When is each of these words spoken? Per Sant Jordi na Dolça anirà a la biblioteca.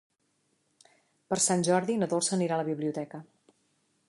Per 1.33 1.39
Sant 1.49 1.67
Jordi 1.69 1.99
na 2.01 2.11
Dolça 2.15 2.37
anirà 2.39 2.57
a 2.59 2.63
la 2.63 2.69
biblioteca. 2.75 3.23